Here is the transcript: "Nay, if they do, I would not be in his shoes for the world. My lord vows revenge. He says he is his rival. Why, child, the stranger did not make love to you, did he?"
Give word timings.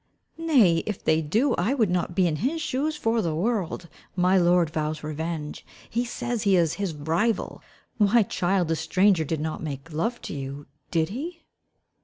"Nay, 0.39 0.81
if 0.87 1.03
they 1.05 1.21
do, 1.21 1.53
I 1.59 1.75
would 1.75 1.91
not 1.91 2.15
be 2.15 2.25
in 2.25 2.37
his 2.37 2.59
shoes 2.59 2.97
for 2.97 3.21
the 3.21 3.35
world. 3.35 3.87
My 4.15 4.35
lord 4.35 4.71
vows 4.71 5.03
revenge. 5.03 5.63
He 5.87 6.05
says 6.05 6.41
he 6.41 6.55
is 6.55 6.73
his 6.81 6.95
rival. 6.95 7.61
Why, 7.99 8.23
child, 8.23 8.69
the 8.69 8.75
stranger 8.75 9.23
did 9.23 9.39
not 9.39 9.61
make 9.61 9.93
love 9.93 10.19
to 10.23 10.33
you, 10.33 10.65
did 10.89 11.09
he?" 11.09 11.43